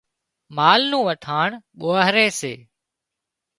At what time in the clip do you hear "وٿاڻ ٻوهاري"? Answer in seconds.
1.07-2.27